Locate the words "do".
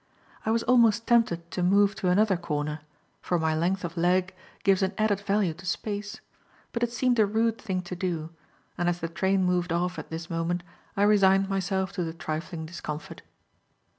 7.95-8.31